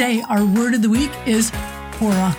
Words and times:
today, 0.00 0.22
our 0.30 0.46
word 0.46 0.72
of 0.72 0.80
the 0.80 0.88
week 0.88 1.10
is 1.26 1.50
hora. 1.98 2.34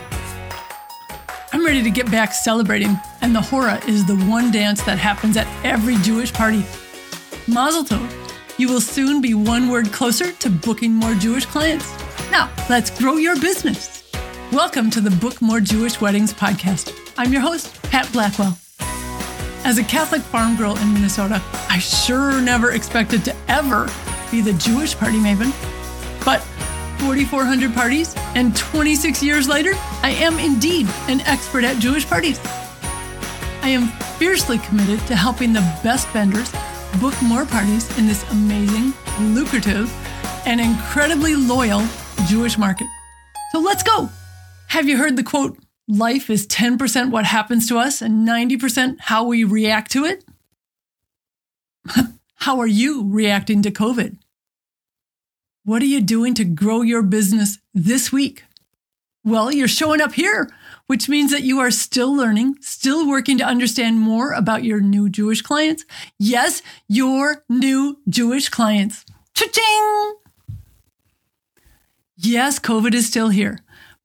I'm 1.54 1.64
ready 1.64 1.84
to 1.84 1.92
get 1.92 2.10
back 2.10 2.34
celebrating, 2.34 3.00
and 3.22 3.36
the 3.36 3.42
hora 3.42 3.80
is 3.88 4.04
the 4.04 4.16
one 4.26 4.50
dance 4.50 4.82
that 4.82 4.98
happens 4.98 5.38
at 5.38 5.46
every 5.64 5.96
Jewish 5.98 6.34
party. 6.34 6.66
Mazel 7.48 7.84
tov! 7.84 8.12
You 8.58 8.68
will 8.68 8.82
soon 8.82 9.22
be 9.22 9.36
one 9.36 9.70
word 9.70 9.92
closer 9.92 10.32
to 10.32 10.50
booking 10.50 10.92
more 10.92 11.14
Jewish 11.14 11.46
clients. 11.46 11.88
Now, 12.32 12.52
let's 12.68 12.90
grow 12.98 13.18
your 13.18 13.40
business. 13.40 14.12
Welcome 14.52 14.90
to 14.90 15.00
the 15.00 15.12
Book 15.12 15.40
More 15.40 15.60
Jewish 15.60 16.02
Weddings 16.02 16.34
podcast. 16.34 17.14
I'm 17.16 17.32
your 17.32 17.44
host, 17.44 17.80
Pat 17.84 18.12
Blackwell. 18.12 18.58
As 19.66 19.78
a 19.78 19.84
Catholic 19.84 20.24
farm 20.24 20.58
girl 20.58 20.76
in 20.78 20.92
Minnesota, 20.96 21.40
I 21.70 21.78
sure 21.78 22.42
never 22.42 22.72
expected 22.72 23.24
to 23.26 23.36
ever 23.48 23.88
be 24.32 24.42
the 24.42 24.54
Jewish 24.54 24.98
party 24.98 25.20
maven. 25.20 25.54
But 26.26 26.44
4,400 27.02 27.74
parties, 27.74 28.14
and 28.36 28.56
26 28.56 29.24
years 29.24 29.48
later, 29.48 29.72
I 30.04 30.12
am 30.20 30.38
indeed 30.38 30.88
an 31.08 31.22
expert 31.22 31.64
at 31.64 31.80
Jewish 31.80 32.06
parties. 32.06 32.40
I 33.64 33.70
am 33.70 33.88
fiercely 34.20 34.60
committed 34.60 35.00
to 35.08 35.16
helping 35.16 35.52
the 35.52 35.62
best 35.84 36.08
vendors 36.10 36.52
book 37.00 37.16
more 37.24 37.44
parties 37.44 37.98
in 37.98 38.06
this 38.06 38.24
amazing, 38.30 38.94
lucrative, 39.34 39.92
and 40.46 40.62
incredibly 40.62 41.36
loyal 41.36 41.82
Jewish 42.28 42.60
market. 42.60 42.86
So 43.52 43.60
let's 43.60 43.82
go. 43.82 44.08
Have 44.68 44.88
you 44.88 44.98
heard 44.98 45.16
the 45.16 45.24
quote, 45.24 45.58
life 45.88 46.30
is 46.30 46.46
10% 46.46 47.10
what 47.10 47.26
happens 47.26 47.68
to 47.70 47.80
us 47.80 48.04
and 48.04 48.28
90% 48.28 48.98
how 49.00 49.24
we 49.24 49.44
react 49.44 49.92
to 49.94 50.06
it? 50.06 50.24
how 52.36 52.60
are 52.60 52.68
you 52.68 53.10
reacting 53.10 53.64
to 53.64 53.72
COVID? 53.72 54.20
What 55.64 55.84
are 55.84 55.86
you 55.86 56.02
doing 56.02 56.34
to 56.36 56.44
grow 56.44 56.82
your 56.82 57.04
business 57.04 57.60
this 57.72 58.12
week? 58.12 58.46
Well, 59.24 59.52
you're 59.52 59.68
showing 59.68 60.02
up 60.02 60.14
here, 60.14 60.50
which 60.88 61.08
means 61.08 61.30
that 61.30 61.44
you 61.44 61.60
are 61.60 61.70
still 61.70 62.16
learning, 62.16 62.56
still 62.62 63.08
working 63.08 63.38
to 63.38 63.46
understand 63.46 64.00
more 64.00 64.34
about 64.34 64.64
your 64.64 64.82
new 64.82 65.08
Jewish 65.08 65.44
clients. 65.44 65.86
Yes, 66.18 66.64
your 66.88 67.44
new 67.48 68.00
Jewish 68.10 68.50
clients. 68.50 69.06
Cha-ching! 69.36 70.16
Yes, 72.18 72.58
COVID 72.58 72.96
is 72.96 73.06
still 73.06 73.30
here. 73.30 73.60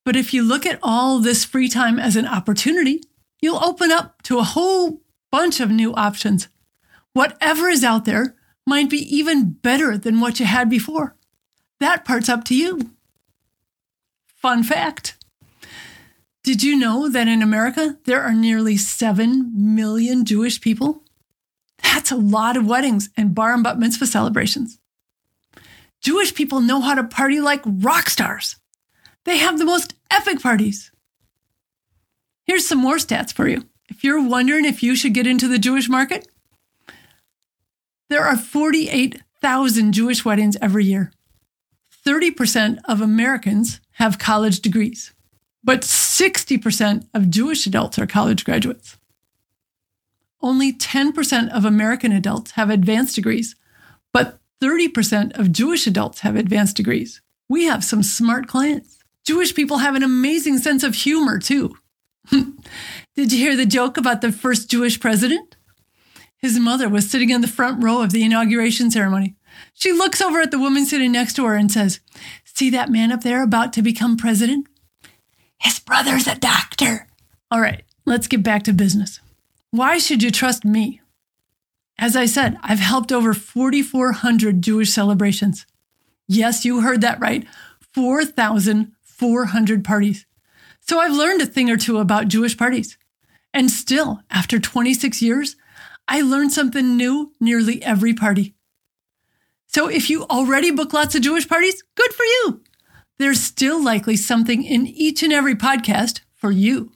But 0.05 0.15
if 0.15 0.35
you 0.35 0.43
look 0.43 0.67
at 0.67 0.79
all 0.83 1.21
this 1.21 1.47
free 1.47 1.71
time 1.71 1.99
as 1.99 2.17
an 2.17 2.27
opportunity, 2.27 3.01
you'll 3.41 3.65
open 3.65 3.91
up 3.91 4.21
to 4.25 4.39
a 4.39 4.45
whole 4.45 5.01
bunch 5.33 5.61
of 5.61 5.71
new 5.71 5.95
options. 5.95 6.49
Whatever 7.15 7.71
is 7.71 7.83
out 7.83 8.05
there 8.05 8.37
might 8.67 8.91
be 8.91 8.99
even 9.17 9.53
better 9.53 9.97
than 9.97 10.21
what 10.21 10.39
you 10.39 10.45
had 10.45 10.69
before. 10.69 11.17
That 11.81 12.05
part's 12.05 12.29
up 12.29 12.45
to 12.45 12.55
you. 12.55 12.91
Fun 14.27 14.63
fact 14.63 15.17
Did 16.43 16.63
you 16.63 16.79
know 16.79 17.09
that 17.09 17.29
in 17.29 17.43
America 17.43 17.99
there 18.05 18.23
are 18.23 18.33
nearly 18.33 18.77
7 18.77 19.53
million 19.55 20.25
Jewish 20.25 20.61
people? 20.61 21.03
That's 21.83 22.11
a 22.11 22.17
lot 22.17 22.57
of 22.57 22.67
weddings 22.67 23.11
and 23.17 23.35
bar 23.35 23.55
and 23.55 23.65
bat 23.65 23.79
mitzvah 23.79 24.07
celebrations. 24.07 24.79
Jewish 26.01 26.35
people 26.35 26.61
know 26.61 26.81
how 26.81 26.95
to 26.95 27.05
party 27.05 27.41
like 27.41 27.63
rock 27.65 28.09
stars. 28.09 28.57
They 29.25 29.39
have 29.39 29.59
the 29.59 29.65
most 29.65 29.95
epic 30.11 30.41
parties. 30.41 30.93
Here's 32.45 32.67
some 32.67 32.79
more 32.79 32.97
stats 32.97 33.33
for 33.33 33.49
you. 33.49 33.65
If 33.89 34.05
you're 34.05 34.23
wondering 34.23 34.65
if 34.65 34.83
you 34.83 34.95
should 34.95 35.15
get 35.15 35.27
into 35.27 35.49
the 35.49 35.59
Jewish 35.59 35.89
market, 35.89 36.29
there 38.09 38.25
are 38.25 38.37
48,000 38.37 39.93
Jewish 39.93 40.25
weddings 40.25 40.57
every 40.63 40.85
year. 40.85 41.11
30% 42.07 42.79
of 42.85 43.01
Americans 43.01 43.81
have 43.95 44.19
college 44.19 44.61
degrees, 44.61 45.13
but 45.65 45.81
60% 45.81 47.09
of 47.13 47.31
Jewish 47.31 47.67
adults 47.67 47.99
are 47.99 48.07
college 48.07 48.45
graduates. 48.45 48.97
Only 50.41 50.73
10% 50.73 51.51
of 51.51 51.65
American 51.65 52.13
adults 52.13 52.53
have 52.53 52.71
advanced 52.71 53.17
degrees, 53.17 53.57
but 54.13 54.39
30% 54.63 55.37
of 55.37 55.51
Jewish 55.51 55.87
adults 55.87 56.21
have 56.21 56.37
advanced 56.37 56.77
degrees. 56.77 57.21
We 57.49 57.65
have 57.65 57.83
some 57.83 58.03
smart 58.03 58.47
clients. 58.47 58.99
Jewish 59.25 59.55
people 59.55 59.79
have 59.79 59.97
an 59.97 60.05
amazing 60.05 60.59
sense 60.59 60.85
of 60.85 60.95
humor, 60.95 61.41
too. 61.41 61.77
Did 62.31 63.33
you 63.33 63.39
hear 63.39 63.57
the 63.57 63.67
joke 63.67 63.97
about 63.97 64.21
the 64.21 64.31
first 64.31 64.71
Jewish 64.71 65.01
president? 65.01 65.57
His 66.39 66.61
mother 66.61 66.89
was 66.89 67.11
sitting 67.11 67.31
in 67.31 67.41
the 67.41 67.49
front 67.49 67.83
row 67.83 68.03
of 68.03 68.13
the 68.13 68.23
inauguration 68.23 68.91
ceremony. 68.91 69.35
She 69.75 69.93
looks 69.93 70.21
over 70.21 70.41
at 70.41 70.51
the 70.51 70.59
woman 70.59 70.87
sitting 70.87 71.13
next 71.13 71.35
to 71.35 71.45
her 71.45 71.55
and 71.55 71.71
says, 71.71 72.01
See 72.45 72.71
that 72.71 72.91
man 72.91 73.13
up 73.13 73.23
there 73.23 73.43
about 73.43 73.73
to 73.75 73.83
become 73.83 74.17
president? 74.17 74.67
His 75.59 75.79
brother's 75.79 76.27
a 76.27 76.35
doctor. 76.37 77.07
All 77.51 77.61
right, 77.61 77.85
let's 78.05 78.27
get 78.27 78.43
back 78.43 78.63
to 78.65 78.73
business. 78.73 79.21
Why 79.71 79.99
should 79.99 80.23
you 80.23 80.31
trust 80.31 80.65
me? 80.65 81.01
As 81.99 82.17
I 82.17 82.27
said, 82.27 82.59
I've 82.63 82.79
helped 82.79 83.13
over 83.13 83.33
4,400 83.33 84.63
Jewish 84.63 84.91
celebrations. 84.91 85.67
Yes, 86.29 86.65
you 86.65 86.81
heard 86.81 87.01
that 87.03 87.21
right 87.21 87.47
4,400 87.95 89.85
parties. 89.85 90.27
So 90.81 90.99
I've 90.99 91.17
learned 91.17 91.41
a 91.41 91.47
thing 91.47 91.71
or 91.71 91.77
two 91.77 91.99
about 91.99 92.29
Jewish 92.29 92.57
parties. 92.57 92.99
And 93.55 93.71
still, 93.71 94.21
after 94.31 94.59
26 94.59 95.23
years, 95.23 95.57
I 96.09 96.21
learn 96.21 96.51
something 96.51 96.97
new 96.97 97.33
nearly 97.41 97.83
every 97.83 98.13
party. 98.13 98.56
So 99.67 99.89
if 99.89 100.09
you 100.09 100.25
already 100.25 100.71
book 100.71 100.93
lots 100.93 101.15
of 101.15 101.23
Jewish 101.23 101.49
parties, 101.49 101.83
good 101.97 102.13
for 102.13 102.25
you. 102.25 102.63
There's 103.19 103.41
still 103.41 103.83
likely 103.83 104.17
something 104.17 104.63
in 104.63 104.87
each 104.87 105.23
and 105.23 105.33
every 105.33 105.55
podcast 105.55 106.21
for 106.35 106.51
you. 106.51 106.93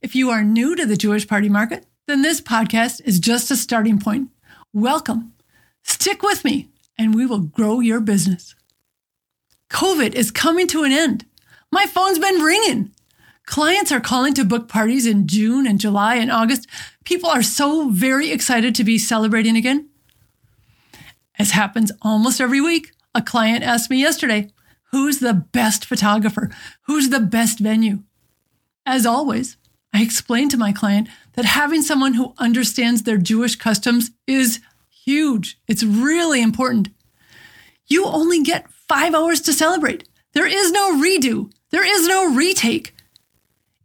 If 0.00 0.14
you 0.14 0.30
are 0.30 0.44
new 0.44 0.76
to 0.76 0.86
the 0.86 0.96
Jewish 0.96 1.26
party 1.26 1.48
market, 1.48 1.86
then 2.06 2.22
this 2.22 2.40
podcast 2.40 3.00
is 3.04 3.18
just 3.18 3.50
a 3.50 3.56
starting 3.56 3.98
point. 3.98 4.28
Welcome. 4.72 5.32
Stick 5.82 6.22
with 6.22 6.44
me 6.44 6.68
and 6.98 7.14
we 7.14 7.26
will 7.26 7.40
grow 7.40 7.80
your 7.80 8.00
business. 8.00 8.54
COVID 9.70 10.14
is 10.14 10.30
coming 10.30 10.66
to 10.68 10.84
an 10.84 10.92
end. 10.92 11.24
My 11.72 11.86
phone's 11.86 12.18
been 12.18 12.42
ringing. 12.42 12.92
Clients 13.46 13.92
are 13.92 14.00
calling 14.00 14.32
to 14.34 14.44
book 14.44 14.68
parties 14.68 15.06
in 15.06 15.26
June 15.26 15.66
and 15.66 15.80
July 15.80 16.16
and 16.16 16.30
August. 16.30 16.66
People 17.04 17.28
are 17.28 17.42
so 17.42 17.88
very 17.90 18.30
excited 18.30 18.74
to 18.74 18.84
be 18.84 18.98
celebrating 18.98 19.56
again. 19.56 19.88
As 21.38 21.50
happens 21.52 21.90
almost 22.02 22.40
every 22.40 22.60
week, 22.60 22.92
a 23.14 23.22
client 23.22 23.64
asked 23.64 23.90
me 23.90 24.00
yesterday, 24.00 24.50
Who's 24.90 25.18
the 25.18 25.34
best 25.34 25.84
photographer? 25.84 26.50
Who's 26.82 27.08
the 27.08 27.18
best 27.18 27.58
venue? 27.58 28.04
As 28.86 29.04
always, 29.04 29.56
I 29.92 30.02
explained 30.02 30.52
to 30.52 30.56
my 30.56 30.72
client 30.72 31.08
that 31.32 31.44
having 31.44 31.82
someone 31.82 32.14
who 32.14 32.34
understands 32.38 33.02
their 33.02 33.16
Jewish 33.16 33.56
customs 33.56 34.12
is 34.26 34.60
huge. 35.04 35.58
It's 35.66 35.82
really 35.82 36.40
important. 36.42 36.90
You 37.86 38.06
only 38.06 38.42
get 38.42 38.70
five 38.88 39.14
hours 39.14 39.40
to 39.42 39.52
celebrate. 39.52 40.08
There 40.32 40.46
is 40.46 40.70
no 40.70 40.92
redo, 40.92 41.52
there 41.70 41.84
is 41.84 42.06
no 42.06 42.32
retake. 42.32 42.94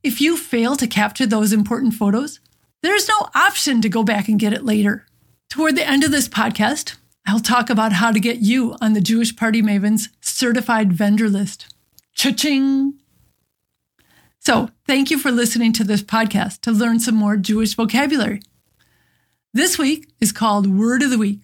If 0.03 0.21
you 0.21 0.37
fail 0.37 0.75
to 0.75 0.87
capture 0.87 1.25
those 1.25 1.51
important 1.51 1.95
photos, 1.95 2.39
there's 2.81 3.07
no 3.07 3.29
option 3.35 3.81
to 3.81 3.89
go 3.89 4.03
back 4.03 4.27
and 4.27 4.39
get 4.39 4.53
it 4.53 4.63
later. 4.63 5.05
Toward 5.49 5.75
the 5.75 5.87
end 5.87 6.03
of 6.03 6.11
this 6.11 6.29
podcast, 6.29 6.95
I'll 7.29 7.39
talk 7.39 7.69
about 7.69 7.93
how 7.93 8.11
to 8.11 8.19
get 8.19 8.39
you 8.39 8.75
on 8.81 8.93
the 8.93 9.01
Jewish 9.01 9.35
Party 9.35 9.61
Mavens 9.61 10.09
certified 10.19 10.91
vendor 10.91 11.29
list. 11.29 11.71
Cha-ching! 12.15 12.95
So, 14.39 14.71
thank 14.87 15.11
you 15.11 15.19
for 15.19 15.29
listening 15.29 15.71
to 15.73 15.83
this 15.83 16.01
podcast 16.01 16.61
to 16.61 16.71
learn 16.71 16.99
some 16.99 17.13
more 17.13 17.37
Jewish 17.37 17.75
vocabulary. 17.75 18.41
This 19.53 19.77
week 19.77 20.11
is 20.19 20.31
called 20.31 20.75
Word 20.75 21.03
of 21.03 21.11
the 21.11 21.19
Week. 21.19 21.41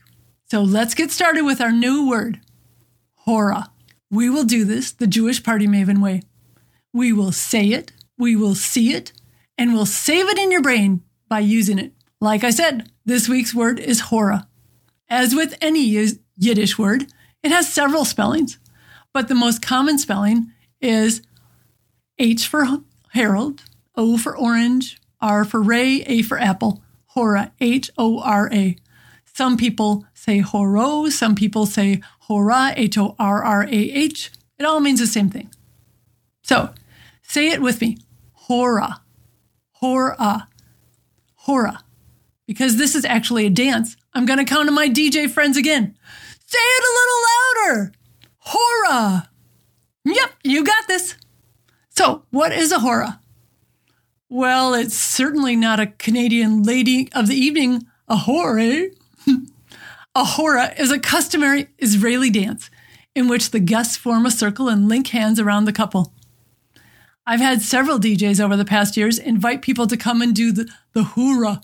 So, 0.49 0.63
let's 0.63 0.95
get 0.95 1.11
started 1.11 1.43
with 1.43 1.61
our 1.61 1.71
new 1.71 2.09
word, 2.09 2.39
hora. 3.17 3.69
We 4.09 4.27
will 4.27 4.43
do 4.43 4.65
this 4.65 4.91
the 4.91 5.05
Jewish 5.05 5.43
Party 5.43 5.67
Maven 5.67 6.01
way. 6.01 6.23
We 6.93 7.13
will 7.13 7.31
say 7.31 7.67
it, 7.67 7.91
we 8.17 8.35
will 8.35 8.55
see 8.55 8.91
it, 8.91 9.13
and 9.55 9.71
we'll 9.71 9.85
save 9.85 10.29
it 10.29 10.39
in 10.39 10.51
your 10.51 10.63
brain 10.63 11.03
by 11.29 11.41
using 11.41 11.77
it. 11.77 11.93
Like 12.19 12.43
I 12.43 12.49
said, 12.49 12.91
this 13.05 13.29
week's 13.29 13.53
word 13.53 13.79
is 13.79 13.99
hora. 13.99 14.47
As 15.09 15.35
with 15.35 15.55
any 15.61 15.81
Yiddish 16.37 16.77
word, 16.77 17.07
it 17.43 17.51
has 17.51 17.71
several 17.71 18.05
spellings, 18.05 18.57
but 19.13 19.27
the 19.27 19.35
most 19.35 19.61
common 19.61 19.97
spelling 19.97 20.51
is 20.81 21.21
H 22.17 22.47
for 22.47 22.65
Harold, 23.09 23.63
O 23.95 24.17
for 24.17 24.35
orange, 24.35 24.99
R 25.21 25.45
for 25.45 25.61
Ray, 25.61 26.01
A 26.07 26.21
for 26.21 26.39
apple, 26.39 26.81
Hora, 27.07 27.53
H 27.61 27.89
O 27.97 28.19
R 28.19 28.49
A. 28.51 28.75
Some 29.25 29.55
people 29.57 30.05
say 30.13 30.39
horo, 30.39 31.07
some 31.09 31.35
people 31.35 31.65
say 31.65 32.01
hora, 32.21 32.73
H 32.75 32.97
O 32.97 33.15
R 33.17 33.41
R 33.43 33.63
A 33.63 33.67
H. 33.69 34.31
It 34.57 34.65
all 34.65 34.79
means 34.79 34.99
the 34.99 35.07
same 35.07 35.29
thing. 35.29 35.49
So 36.43 36.73
say 37.21 37.49
it 37.49 37.61
with 37.61 37.79
me 37.79 37.97
hora, 38.33 39.01
hora, 39.71 40.47
hora. 41.35 41.84
Because 42.47 42.77
this 42.77 42.95
is 42.95 43.05
actually 43.05 43.45
a 43.45 43.49
dance, 43.49 43.97
I'm 44.13 44.25
going 44.25 44.39
to 44.39 44.45
count 44.45 44.69
on 44.69 44.75
my 44.75 44.87
DJ 44.87 45.29
friends 45.29 45.57
again. 45.57 45.97
Say 46.45 46.59
it 46.59 46.83
a 46.83 46.95
little 46.97 47.77
louder. 47.77 47.91
Hora. 48.37 49.29
Yep, 50.05 50.31
you 50.43 50.63
got 50.63 50.87
this. 50.87 51.15
So, 51.89 52.23
what 52.29 52.51
is 52.51 52.71
a 52.71 52.79
hora? 52.79 53.19
Well, 54.29 54.73
it's 54.73 54.95
certainly 54.95 55.55
not 55.55 55.79
a 55.79 55.87
Canadian 55.87 56.63
lady 56.63 57.09
of 57.13 57.27
the 57.27 57.35
evening, 57.35 57.83
a 58.07 58.17
hora. 58.17 58.63
Eh? 58.63 58.87
a 60.15 60.23
hora 60.23 60.73
is 60.77 60.91
a 60.91 60.99
customary 60.99 61.69
Israeli 61.79 62.29
dance 62.29 62.69
in 63.15 63.27
which 63.27 63.51
the 63.51 63.59
guests 63.59 63.95
form 63.95 64.25
a 64.25 64.31
circle 64.31 64.67
and 64.67 64.89
link 64.89 65.07
hands 65.07 65.39
around 65.39 65.65
the 65.65 65.73
couple. 65.73 66.13
I've 67.25 67.39
had 67.39 67.61
several 67.61 67.97
DJs 67.97 68.43
over 68.43 68.55
the 68.55 68.65
past 68.65 68.97
years 68.97 69.17
invite 69.17 69.61
people 69.61 69.87
to 69.87 69.97
come 69.97 70.21
and 70.21 70.35
do 70.35 70.51
the, 70.51 70.69
the. 70.93 71.61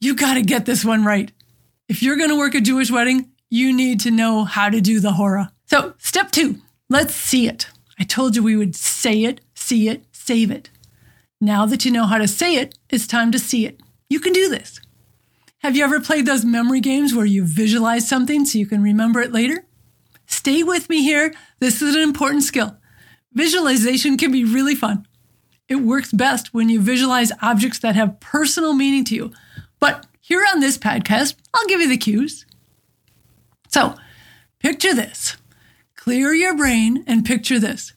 You 0.00 0.14
got 0.14 0.34
to 0.34 0.42
get 0.42 0.64
this 0.64 0.82
one 0.82 1.04
right. 1.04 1.30
If 1.88 2.02
you're 2.02 2.16
going 2.16 2.30
to 2.30 2.38
work 2.38 2.54
a 2.54 2.60
Jewish 2.60 2.90
wedding, 2.90 3.30
you 3.50 3.76
need 3.76 4.00
to 4.00 4.10
know 4.10 4.44
how 4.44 4.70
to 4.70 4.80
do 4.80 4.98
the 4.98 5.12
hora. 5.12 5.52
So, 5.66 5.92
step 5.98 6.30
two, 6.30 6.56
let's 6.88 7.14
see 7.14 7.46
it. 7.46 7.68
I 7.98 8.04
told 8.04 8.34
you 8.34 8.42
we 8.42 8.56
would 8.56 8.74
say 8.74 9.24
it, 9.24 9.42
see 9.54 9.88
it, 9.88 10.04
save 10.10 10.50
it. 10.50 10.70
Now 11.38 11.66
that 11.66 11.84
you 11.84 11.90
know 11.90 12.06
how 12.06 12.16
to 12.16 12.26
say 12.26 12.56
it, 12.56 12.78
it's 12.88 13.06
time 13.06 13.30
to 13.32 13.38
see 13.38 13.66
it. 13.66 13.78
You 14.08 14.20
can 14.20 14.32
do 14.32 14.48
this. 14.48 14.80
Have 15.58 15.76
you 15.76 15.84
ever 15.84 16.00
played 16.00 16.24
those 16.24 16.46
memory 16.46 16.80
games 16.80 17.14
where 17.14 17.26
you 17.26 17.44
visualize 17.44 18.08
something 18.08 18.46
so 18.46 18.58
you 18.58 18.66
can 18.66 18.82
remember 18.82 19.20
it 19.20 19.32
later? 19.32 19.66
Stay 20.24 20.62
with 20.62 20.88
me 20.88 21.02
here. 21.02 21.34
This 21.58 21.82
is 21.82 21.94
an 21.94 22.00
important 22.00 22.44
skill. 22.44 22.76
Visualization 23.34 24.16
can 24.16 24.32
be 24.32 24.44
really 24.44 24.74
fun. 24.74 25.06
It 25.68 25.76
works 25.76 26.12
best 26.12 26.54
when 26.54 26.70
you 26.70 26.80
visualize 26.80 27.32
objects 27.42 27.78
that 27.80 27.94
have 27.96 28.18
personal 28.20 28.72
meaning 28.72 29.04
to 29.04 29.14
you. 29.14 29.32
But 29.80 30.06
here 30.20 30.44
on 30.52 30.60
this 30.60 30.78
podcast, 30.78 31.34
I'll 31.54 31.66
give 31.66 31.80
you 31.80 31.88
the 31.88 31.96
cues. 31.96 32.46
So, 33.68 33.94
picture 34.58 34.94
this. 34.94 35.36
Clear 35.96 36.32
your 36.32 36.56
brain 36.56 37.04
and 37.06 37.24
picture 37.24 37.58
this. 37.58 37.92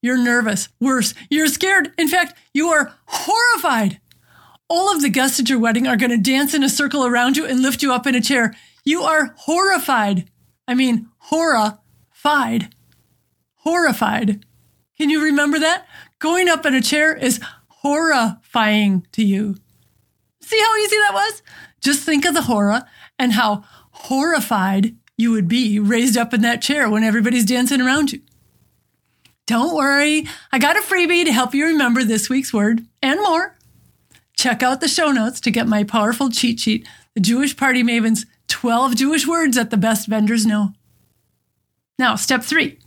You're 0.00 0.18
nervous. 0.18 0.68
Worse, 0.80 1.14
you're 1.30 1.46
scared. 1.46 1.92
In 1.98 2.08
fact, 2.08 2.34
you 2.52 2.68
are 2.68 2.94
horrified. 3.06 4.00
All 4.68 4.94
of 4.94 5.02
the 5.02 5.08
guests 5.08 5.40
at 5.40 5.48
your 5.48 5.58
wedding 5.58 5.86
are 5.86 5.96
going 5.96 6.10
to 6.10 6.16
dance 6.18 6.54
in 6.54 6.62
a 6.62 6.68
circle 6.68 7.06
around 7.06 7.36
you 7.36 7.46
and 7.46 7.60
lift 7.60 7.82
you 7.82 7.92
up 7.92 8.06
in 8.06 8.14
a 8.14 8.20
chair. 8.20 8.54
You 8.84 9.02
are 9.02 9.34
horrified. 9.36 10.30
I 10.66 10.74
mean, 10.74 11.08
horrified. 11.18 12.74
Horrified. 13.56 14.44
Can 14.98 15.10
you 15.10 15.22
remember 15.22 15.58
that? 15.58 15.86
Going 16.18 16.48
up 16.48 16.66
in 16.66 16.74
a 16.74 16.80
chair 16.82 17.14
is 17.14 17.40
horrifying 17.68 19.06
to 19.12 19.24
you. 19.24 19.56
See 20.44 20.60
how 20.60 20.76
easy 20.76 20.96
that 20.96 21.14
was? 21.14 21.42
Just 21.80 22.04
think 22.04 22.26
of 22.26 22.34
the 22.34 22.42
horror 22.42 22.82
and 23.18 23.32
how 23.32 23.64
horrified 23.92 24.94
you 25.16 25.30
would 25.30 25.48
be 25.48 25.78
raised 25.78 26.18
up 26.18 26.34
in 26.34 26.42
that 26.42 26.60
chair 26.60 26.90
when 26.90 27.02
everybody's 27.02 27.46
dancing 27.46 27.80
around 27.80 28.12
you. 28.12 28.20
Don't 29.46 29.74
worry, 29.74 30.26
I 30.52 30.58
got 30.58 30.76
a 30.76 30.80
freebie 30.80 31.24
to 31.24 31.32
help 31.32 31.54
you 31.54 31.66
remember 31.66 32.04
this 32.04 32.28
week's 32.28 32.52
word 32.52 32.84
and 33.02 33.20
more. 33.22 33.56
Check 34.36 34.62
out 34.62 34.82
the 34.82 34.88
show 34.88 35.12
notes 35.12 35.40
to 35.40 35.50
get 35.50 35.66
my 35.66 35.82
powerful 35.82 36.28
cheat 36.28 36.60
sheet, 36.60 36.86
the 37.14 37.20
Jewish 37.20 37.56
Party 37.56 37.82
Maven's 37.82 38.26
12 38.48 38.96
Jewish 38.96 39.26
words 39.26 39.56
that 39.56 39.70
the 39.70 39.78
best 39.78 40.08
vendors 40.08 40.44
know. 40.44 40.74
Now, 41.98 42.16
step 42.16 42.42
three, 42.42 42.78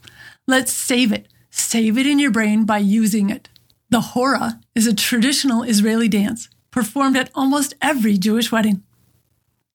let's 0.48 0.71
save 0.71 1.12
it. 1.12 1.27
Save 1.50 1.98
it 1.98 2.06
in 2.06 2.19
your 2.19 2.30
brain 2.30 2.65
by 2.65 2.77
using 2.77 3.31
it. 3.31 3.50
The 3.89 4.01
hora 4.01 4.59
is 4.75 4.86
a 4.86 4.94
traditional 4.94 5.63
Israeli 5.63 6.07
dance 6.07 6.50
performed 6.77 7.18
at 7.18 7.31
almost 7.33 7.74
every 7.81 8.19
Jewish 8.19 8.51
wedding. 8.51 8.83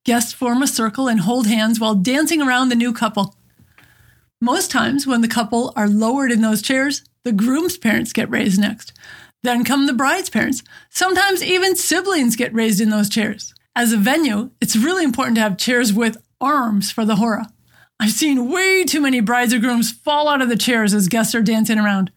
Guests 0.04 0.32
form 0.32 0.62
a 0.62 0.68
circle 0.68 1.08
and 1.08 1.18
hold 1.18 1.48
hands 1.48 1.80
while 1.80 1.96
dancing 1.96 2.40
around 2.40 2.68
the 2.68 2.76
new 2.76 2.92
couple. 2.92 3.34
Most 4.40 4.70
times, 4.70 5.04
when 5.04 5.20
the 5.20 5.26
couple 5.26 5.72
are 5.74 5.88
lowered 5.88 6.30
in 6.30 6.42
those 6.42 6.62
chairs, 6.62 7.02
the 7.24 7.32
groom's 7.32 7.76
parents 7.76 8.12
get 8.12 8.30
raised 8.30 8.60
next. 8.60 8.92
Then 9.42 9.64
come 9.64 9.88
the 9.88 9.92
bride's 9.92 10.30
parents. 10.30 10.62
Sometimes 10.90 11.42
even 11.42 11.74
siblings 11.74 12.36
get 12.36 12.54
raised 12.54 12.80
in 12.80 12.90
those 12.90 13.08
chairs. 13.08 13.52
As 13.74 13.92
a 13.92 13.96
venue, 13.96 14.52
it's 14.60 14.76
really 14.76 15.02
important 15.02 15.34
to 15.38 15.42
have 15.42 15.58
chairs 15.58 15.92
with 15.92 16.22
arms 16.40 16.92
for 16.92 17.04
the 17.04 17.16
hora. 17.16 17.48
I've 17.98 18.12
seen 18.12 18.48
way 18.48 18.84
too 18.84 19.00
many 19.00 19.18
brides 19.18 19.52
or 19.52 19.58
grooms 19.58 19.90
fall 19.90 20.28
out 20.28 20.40
of 20.40 20.48
the 20.48 20.56
chairs 20.56 20.94
as 20.94 21.08
guests 21.08 21.34
are 21.34 21.42
dancing 21.42 21.80
around. 21.80 22.12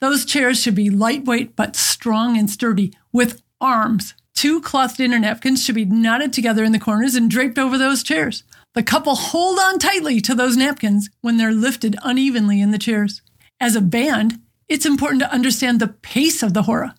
Those 0.00 0.24
chairs 0.24 0.62
should 0.62 0.76
be 0.76 0.88
lightweight 0.88 1.56
but 1.56 1.74
strong 1.74 2.38
and 2.38 2.48
sturdy 2.48 2.92
with 3.12 3.42
arms. 3.60 4.14
Two 4.40 4.62
cloth 4.62 4.96
dinner 4.96 5.18
napkins 5.18 5.62
should 5.62 5.74
be 5.74 5.84
knotted 5.84 6.32
together 6.32 6.64
in 6.64 6.72
the 6.72 6.78
corners 6.78 7.14
and 7.14 7.30
draped 7.30 7.58
over 7.58 7.76
those 7.76 8.02
chairs. 8.02 8.42
The 8.72 8.82
couple 8.82 9.14
hold 9.14 9.58
on 9.58 9.78
tightly 9.78 10.18
to 10.22 10.34
those 10.34 10.56
napkins 10.56 11.10
when 11.20 11.36
they're 11.36 11.52
lifted 11.52 11.94
unevenly 12.02 12.62
in 12.62 12.70
the 12.70 12.78
chairs. 12.78 13.20
As 13.60 13.76
a 13.76 13.82
band, 13.82 14.40
it's 14.66 14.86
important 14.86 15.20
to 15.20 15.30
understand 15.30 15.78
the 15.78 15.88
pace 15.88 16.42
of 16.42 16.54
the 16.54 16.62
hora. 16.62 16.94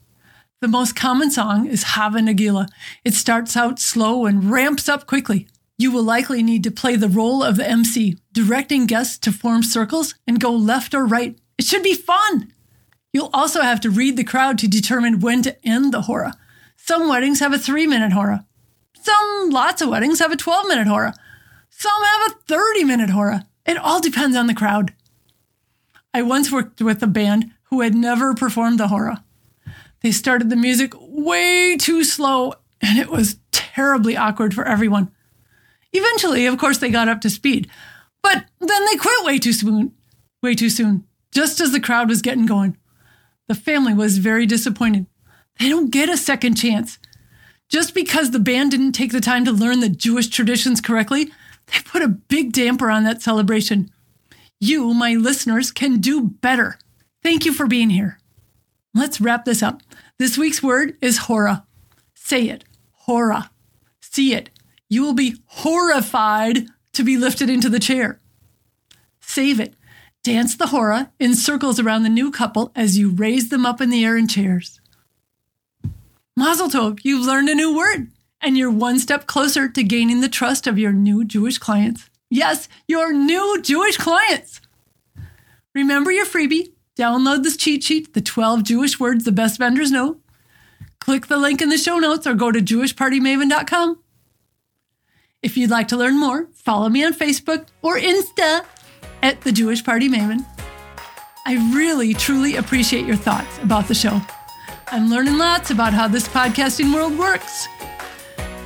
The 0.61 0.67
most 0.67 0.95
common 0.95 1.31
song 1.31 1.65
is 1.65 1.81
Hava 1.81 2.19
Nagila. 2.19 2.67
It 3.03 3.15
starts 3.15 3.57
out 3.57 3.79
slow 3.79 4.27
and 4.27 4.51
ramps 4.51 4.88
up 4.88 5.07
quickly. 5.07 5.47
You 5.79 5.89
will 5.89 6.03
likely 6.03 6.43
need 6.43 6.63
to 6.65 6.69
play 6.69 6.95
the 6.95 7.09
role 7.09 7.41
of 7.41 7.57
the 7.57 7.67
MC, 7.67 8.19
directing 8.31 8.85
guests 8.85 9.17
to 9.17 9.31
form 9.31 9.63
circles 9.63 10.13
and 10.27 10.39
go 10.39 10.51
left 10.51 10.93
or 10.93 11.07
right. 11.07 11.39
It 11.57 11.65
should 11.65 11.81
be 11.81 11.95
fun. 11.95 12.53
You'll 13.11 13.31
also 13.33 13.61
have 13.61 13.81
to 13.81 13.89
read 13.89 14.15
the 14.15 14.23
crowd 14.23 14.59
to 14.59 14.67
determine 14.67 15.21
when 15.21 15.41
to 15.41 15.57
end 15.65 15.91
the 15.91 16.03
hora. 16.03 16.35
Some 16.83 17.07
weddings 17.07 17.39
have 17.39 17.54
a 17.54 17.60
three 17.60 17.86
minute 17.86 18.12
hora. 18.12 18.45
Some, 19.00 19.50
lots 19.51 19.81
of 19.81 19.89
weddings 19.89 20.19
have 20.19 20.31
a 20.31 20.36
12 20.36 20.68
minute 20.68 20.88
hora. 20.88 21.13
Some 21.69 22.04
have 22.04 22.31
a 22.31 22.36
30 22.48 22.83
minute 22.83 23.12
hora. 23.12 23.48
It 23.66 23.78
all 23.78 24.01
depends 24.01 24.36
on 24.36 24.48
the 24.48 24.56
crowd. 24.56 24.94
I 26.13 26.24
once 26.24 26.51
worked 26.51 26.81
with 26.81 27.01
a 27.04 27.07
band 27.07 27.51
who 27.66 27.81
had 27.81 27.94
never 27.94 28.33
performed 28.33 28.80
the 28.80 28.88
hora. 28.88 29.24
They 30.01 30.12
started 30.12 30.50
the 30.50 30.56
music 30.56 30.94
way 30.98 31.78
too 31.78 32.04
slow, 32.04 32.56
and 32.81 32.98
it 32.98 33.10
was 33.10 33.38
terribly 33.51 34.18
awkward 34.18 34.54
for 34.54 34.68
everyone. 34.68 35.12
Eventually, 35.94 36.48
of 36.48 36.57
course, 36.57 36.80
they 36.80 36.89
got 36.89 37.07
up 37.07 37.22
to 37.22 37.30
speed, 37.30 37.69
but 38.24 38.45
then 38.60 38.86
they 38.86 38.95
quit 38.98 39.24
way 39.24 39.38
too 39.38 39.54
soon, 39.54 39.94
way 40.42 40.56
too 40.56 40.69
soon, 40.69 41.06
just 41.31 41.62
as 41.62 41.72
the 41.72 41.80
crowd 41.80 42.10
was 42.10 42.24
getting 42.24 42.48
going. 42.48 42.75
The 43.48 43.56
family 43.56 43.94
was 43.94 44.18
very 44.18 44.45
disappointed. 44.48 45.06
They 45.59 45.69
don't 45.69 45.92
get 45.92 46.09
a 46.09 46.18
second 46.18 46.56
chance. 46.56 46.98
Just 47.69 47.94
because 47.94 48.31
the 48.31 48.39
band 48.39 48.71
didn't 48.71 48.94
take 48.94 49.12
the 49.12 49.21
time 49.21 49.45
to 49.45 49.51
learn 49.51 49.80
the 49.80 49.89
Jewish 49.89 50.27
traditions 50.27 50.81
correctly, 50.81 51.25
they 51.68 51.80
put 51.86 52.01
a 52.01 52.07
big 52.07 52.51
damper 52.51 52.89
on 52.89 53.03
that 53.03 53.21
celebration. 53.21 53.89
You, 54.60 54.93
my 54.93 55.13
listeners, 55.13 55.72
can 55.72 56.00
do 56.00 56.22
better. 56.22 56.77
Thank 57.24 57.46
you 57.46 57.53
for 57.53 57.67
being 57.67 57.89
here. 57.89 58.20
Let's 58.93 59.22
wrap 59.22 59.46
this 59.46 59.63
up. 59.63 59.81
This 60.20 60.38
week's 60.38 60.62
word 60.62 60.98
is 61.01 61.17
hora. 61.20 61.65
Say 62.13 62.50
it. 62.50 62.65
Hora. 62.91 63.51
See 64.01 64.34
it 64.34 64.50
you 64.91 65.01
will 65.01 65.13
be 65.13 65.38
horrified 65.46 66.67
to 66.91 67.03
be 67.05 67.15
lifted 67.15 67.50
into 67.50 67.70
the 67.70 67.79
chair. 67.79 68.20
Save 69.22 69.62
it. 69.62 69.74
Dance 70.22 70.58
the 70.58 70.67
hora 70.67 71.13
in 71.17 71.34
circles 71.34 71.79
around 71.79 72.03
the 72.03 72.10
new 72.10 72.29
couple 72.29 72.74
as 72.75 72.98
you 72.98 73.10
raise 73.10 73.48
them 73.48 73.65
up 73.65 73.79
in 73.79 73.89
the 73.89 74.03
air 74.03 74.17
in 74.17 74.27
chairs. 74.27 74.80
Mazel 76.41 76.69
tov, 76.69 77.00
you've 77.03 77.25
learned 77.25 77.50
a 77.50 77.55
new 77.55 77.75
word, 77.75 78.10
and 78.41 78.57
you're 78.57 78.71
one 78.71 79.00
step 79.00 79.27
closer 79.27 79.69
to 79.69 79.83
gaining 79.83 80.21
the 80.21 80.29
trust 80.29 80.67
of 80.67 80.77
your 80.77 80.91
new 80.91 81.24
Jewish 81.24 81.57
clients. 81.57 82.10
Yes, 82.29 82.67
your 82.88 83.13
new 83.13 83.62
Jewish 83.62 83.98
clients. 83.98 84.62
Remember 85.74 86.12
your 86.12 86.25
freebie. 86.25 86.74
Download 86.98 87.43
this 87.43 87.57
cheat 87.57 87.83
sheet, 87.83 88.13
the 88.13 88.21
12 88.21 88.63
Jewish 88.63 89.00
words 89.00 89.24
the 89.24 89.31
best 89.31 89.57
vendors 89.57 89.91
know. 89.91 90.17
Click 91.00 91.27
the 91.27 91.38
link 91.38 91.62
in 91.62 91.69
the 91.69 91.77
show 91.77 91.98
notes 91.98 92.27
or 92.27 92.33
go 92.33 92.51
to 92.51 92.60
jewishpartymaven.com 92.60 94.01
if 95.41 95.57
you'd 95.57 95.71
like 95.71 95.88
to 95.88 95.98
learn 95.98 96.19
more, 96.19 96.48
follow 96.53 96.88
me 96.89 97.03
on 97.03 97.13
Facebook 97.13 97.65
or 97.81 97.98
Insta 97.98 98.63
at 99.24 99.41
the 99.41 99.51
Jewish 99.51 99.83
Party 99.83 100.07
Maven. 100.07 100.45
I 101.45 101.55
really, 101.74 102.13
truly 102.13 102.57
appreciate 102.57 103.07
your 103.07 103.15
thoughts 103.15 103.57
about 103.60 103.88
the 103.88 103.95
show. 103.95 104.21
I'm 104.93 105.10
learning 105.10 105.38
lots 105.38 105.71
about 105.71 105.93
how 105.93 106.10
this 106.10 106.27
podcasting 106.27 106.93
world 106.93 107.17
works. 107.17 107.65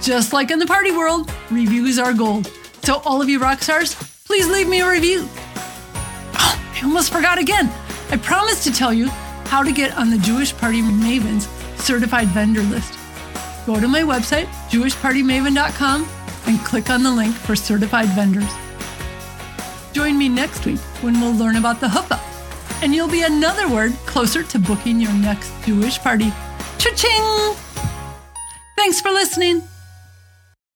Just 0.01 0.33
like 0.33 0.49
in 0.49 0.57
the 0.57 0.65
party 0.65 0.89
world, 0.89 1.31
reviews 1.51 1.99
are 1.99 2.13
gold. 2.13 2.51
So, 2.81 2.95
all 3.05 3.21
of 3.21 3.29
you 3.29 3.37
rock 3.37 3.61
stars, 3.61 3.93
please 4.25 4.47
leave 4.47 4.67
me 4.67 4.81
a 4.81 4.89
review. 4.89 5.29
Oh, 6.33 6.73
I 6.73 6.81
almost 6.83 7.13
forgot 7.13 7.37
again. 7.37 7.71
I 8.09 8.17
promised 8.17 8.63
to 8.63 8.73
tell 8.73 8.91
you 8.91 9.09
how 9.45 9.61
to 9.61 9.71
get 9.71 9.95
on 9.99 10.09
the 10.09 10.17
Jewish 10.17 10.57
Party 10.57 10.81
Maven's 10.81 11.47
certified 11.77 12.29
vendor 12.29 12.63
list. 12.63 12.97
Go 13.67 13.79
to 13.79 13.87
my 13.87 14.01
website, 14.01 14.47
jewishpartymaven.com, 14.71 16.07
and 16.47 16.59
click 16.61 16.89
on 16.89 17.03
the 17.03 17.11
link 17.11 17.35
for 17.35 17.55
certified 17.55 18.09
vendors. 18.09 18.51
Join 19.93 20.17
me 20.17 20.27
next 20.27 20.65
week 20.65 20.79
when 21.01 21.21
we'll 21.21 21.35
learn 21.35 21.55
about 21.55 21.79
the 21.79 21.87
huppah, 21.87 22.19
and 22.81 22.93
you'll 22.93 23.07
be 23.07 23.23
another 23.23 23.67
word 23.69 23.93
closer 24.05 24.43
to 24.43 24.59
booking 24.59 24.99
your 24.99 25.13
next 25.13 25.51
Jewish 25.65 25.99
party. 25.99 26.31
Cha-ching! 26.77 27.55
Thanks 28.75 29.01
for 29.01 29.11
listening. 29.11 29.63